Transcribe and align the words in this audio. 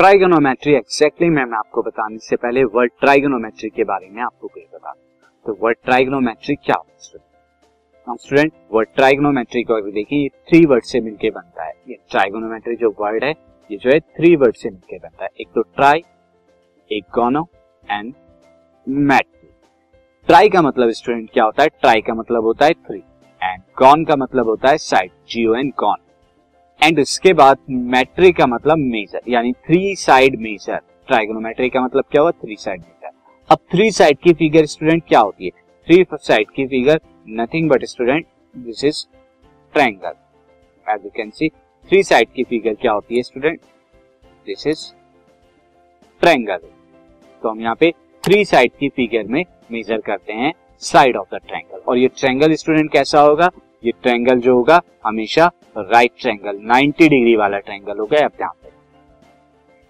Trigonometry 0.00 0.74
exactly 0.74 1.28
मैं 1.28 1.42
आपको 1.56 1.82
बताने 1.82 2.18
से 2.18 2.36
पहले 2.36 2.62
वर्ड 2.64 2.92
ट्राइगोनोमेट्री 3.00 3.68
के 3.70 3.84
बारे 3.84 4.08
में 4.10 4.22
आपको 4.22 4.48
कुछ 4.48 4.62
बता 4.74 4.92
तो 5.46 5.56
वर्ड 5.62 5.76
ट्राइगोनोमेट्री 5.84 6.54
क्या 6.54 6.76
होता 6.76 7.18
है 8.08 8.16
स्टूडेंट 8.16 8.52
वर्ड 8.72 8.88
ट्राइगोनोमेट्री 8.94 9.62
को 9.62 9.74
अगर 9.74 9.90
देखिए 9.90 10.28
थ्री 10.28 10.64
वर्ड 10.66 10.84
से 10.84 11.00
मिलकर 11.00 11.30
बनता 11.30 11.64
है। 11.64 11.74
ये 11.88 11.98
ट्राइगोनोमेट्री 12.10 12.76
जो 12.76 12.94
वर्ड 13.00 13.24
है, 13.24 13.30
ये 13.70 13.76
जो 13.76 13.90
है 13.90 14.00
थ्री 14.00 14.34
वर्ड 14.36 14.54
से 14.54 14.70
मिलकर 14.70 14.98
बनता 14.98 15.24
है। 15.24 15.30
एक 15.40 15.48
तो 15.54 15.62
ट्राई 15.62 16.02
एक 16.90 17.04
गोनो 17.14 17.46
एंड 17.90 18.12
मैट्री 18.86 19.48
ट्राई 20.28 20.48
का 20.48 20.62
मतलब 20.62 20.90
स्टूडेंट 20.90 21.30
क्या 21.32 21.44
होता 21.44 21.62
है? 21.62 21.68
ट्राई 21.68 22.00
का 22.00 22.14
मतलब 22.14 22.44
होता 22.44 22.66
है 22.66 22.72
थ्री 22.72 23.02
एंड 23.42 23.62
गॉन 23.78 24.04
का 24.04 24.16
मतलब 24.16 24.48
होता 24.48 24.70
है 24.70 24.78
side 24.78 25.10
geo 25.28 25.54
and 25.54 25.72
gone 25.78 25.96
and 26.82 26.98
इसके 26.98 27.32
बाद 27.32 27.58
मैट्रिक 27.70 28.36
का 28.36 28.46
मतलब 28.46 28.78
मेजर 28.78 29.20
यानी 29.28 29.52
थ्री 29.52 29.94
साइड 29.96 30.38
मेजर 30.40 30.80
ट्राइगोनोमेट्री 31.06 31.68
का 31.68 31.80
मतलब 31.80 32.04
क्या 32.10 32.22
हुआ? 32.22 32.30
थ्री 32.30 32.56
साइड 32.56 32.80
मेजर 32.80 33.10
अब 33.50 33.58
थ्री 33.72 33.90
साइड 33.90 34.18
की 34.18 34.32
फिगर 34.32 34.66
स्टूडेंट 34.66 35.02
क्या 35.08 35.20
होती 35.20 35.44
है? 35.44 35.50
थ्री 35.86 36.04
साइड 36.14 36.50
की 36.50 36.66
figure 36.66 37.00
nothing 37.28 37.68
but 37.70 37.84
student 37.84 38.26
this 38.56 38.84
is 38.84 39.04
triangle 39.74 40.12
as 40.86 41.04
you 41.04 41.10
can 41.16 41.30
see 41.30 41.48
three 41.88 42.02
side 42.02 42.28
की 42.36 42.44
फिगर 42.44 42.74
क्या 42.74 42.92
होती 42.92 43.16
है 43.16 43.22
स्टूडेंट 43.22 43.60
दिस 44.46 44.66
इज़ 44.66 44.86
ट्रायंगल 46.22 46.58
तो 47.42 47.48
हम 47.48 47.60
यहाँ 47.60 47.74
पे 47.74 47.92
थ्री 48.24 48.44
साइड 48.44 48.72
की 48.80 48.88
फिगर 48.88 49.26
में 49.26 49.44
मेजर 49.72 50.00
करते 50.00 50.32
हैं 50.32 50.52
साइड 50.82 51.16
ऑफ़ 51.16 51.34
द 51.34 51.38
ट्रायंगल 51.38 51.82
और 51.88 51.98
ये 51.98 52.08
ट्रायंगल 52.08 52.54
स्टूडेंट 52.54 52.92
कैसा 52.92 53.20
होगा? 53.20 53.50
ये 53.84 53.92
ट्रायंगल 54.02 54.40
जो 54.40 54.54
होगा, 54.54 54.80
हमेशा 55.06 55.50
राइट 55.82 56.12
ट्रायंगल 56.20 56.58
90 56.68 57.08
डिग्री 57.08 57.34
वाला 57.36 57.58
ट्रायंगल 57.58 57.98
होगा 57.98 58.24
अब 58.24 58.32
ध्यान 58.36 58.68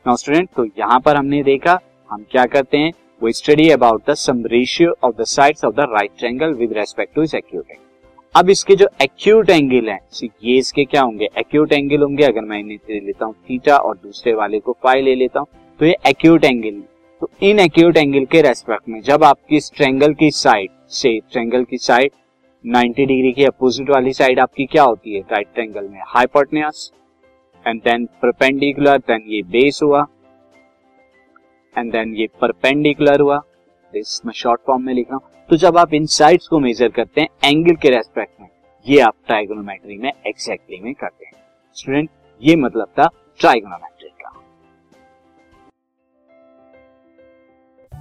नाउ 0.07 0.17
स्टूडेंट 0.17 0.49
तो 0.57 0.65
यहाँ 0.79 0.99
पर 1.01 1.17
हमने 1.17 1.43
देखा, 1.43 1.79
हम 2.11 2.25
क्या 2.31 2.45
करते 2.47 2.79
हैं? 2.79 2.93
वो 3.23 3.31
study 3.33 3.69
about 3.71 4.11
the 4.11 4.15
sum 4.15 4.43
ratio 4.47 4.95
of 5.05 5.15
the 5.17 5.25
sides 5.27 5.65
of 5.65 5.75
the 5.75 5.87
right 5.91 6.11
triangle 6.19 6.55
with 6.55 6.73
respect 6.73 7.15
to 7.15 7.23
इस 7.23 7.35
एक्यूट 7.35 7.71
एंगल 7.71 7.89
अब 8.35 8.51
इसके 8.51 8.77
जो 8.77 8.89
एक्यूट 9.03 9.51
एंगल 9.51 9.89
है 9.91 9.99
ये 10.23 10.57
इसके 10.59 10.85
क्या 10.85 11.03
होंगे? 11.03 11.29
एक्यूट 11.39 11.73
एंगल 11.73 12.03
होंगे, 12.03 12.25
अगर 12.25 12.41
मैं 12.41 12.59
इन्हें 12.59 12.79
ले 12.91 13.01
लेता 13.01 13.25
हूँ 13.25 13.35
थीटा 13.51 13.77
और 13.77 13.97
दूसरे 13.97 14.35
वाले 14.35 14.61
को 14.61 14.77
फाइव 14.83 15.05
ले 15.05 15.15
लेता 15.15 15.41
हूँ 15.41 15.47
तो 15.81 15.87
ये 15.87 15.97
एक्यूट 16.09 16.45
एंगल 16.45 16.83
तो 17.23 17.31
इन 17.43 17.59
एक्यूट 17.61 17.97
एंगल 17.97 18.25
के 18.25 18.43
रेस्पेक्ट 18.43 18.89
में 18.89 19.01
जब 19.03 19.25
आपकी 19.25 19.57
इस 19.57 19.71
ट्रायंगल 19.77 20.15
की 20.15 20.31
साइड 20.31 20.71
से 20.93 21.19
ट्रायंगल 21.33 21.65
की 21.65 21.79
साइड 21.79 22.11
90 22.65 23.05
डिग्री 23.07 23.33
की 23.33 23.45
अपोजिट 23.45 23.91
वाली 23.91 24.13
साइड 24.13 24.39
आपकी 24.41 24.65
क्या 24.67 24.83
होती 24.83 25.15
है? 25.15 25.21
राइट 25.23 25.47
ट्रायंगल 25.55 25.89
में 25.89 26.01
hypotenuse 26.07 26.93
and 27.67 27.81
then 27.83 28.05
perpendicular 28.23 28.99
then 28.99 29.25
ये 29.27 29.43
बेस 29.53 29.81
हुआ 29.83 30.07
एंड 31.75 31.93
देन 31.93 32.15
ये 32.15 32.27
परपेंडिकुलर 32.41 33.21
हुआ। 33.21 33.39
दिस 33.93 34.21
मैं 34.27 34.33
शॉर्ट 34.33 34.61
फॉर्म 34.67 34.83
में 34.83 34.93
लिख 34.95 35.07
रहा 35.11 35.17
हूँ। 35.17 35.47
तो 35.49 35.57
जब 35.57 35.79
आप 35.79 35.95
इन 35.95 36.07
साइड्स 36.07 36.49
को 36.49 36.59
मेजर 36.59 36.89
करते 36.89 37.21
हैं 37.21 37.29
एंगल 37.45 37.77
के 37.77 37.91
रेस्पेक्ट 37.91 38.41
में, 38.41 38.49
ये 38.87 39.01
आप 39.01 39.15
ट्राइगोनोमेट्री 39.27 39.97
में 39.99 40.13
एग्जैक्टली 40.27 40.81
में 40.81 40.93
करते 40.95 41.25
हैं। 41.27 41.33
स्टूडेंट 41.77 42.11
ये 42.43 42.57
मतलब 42.57 42.89
था 42.99 43.09
trigonometry 43.41 43.90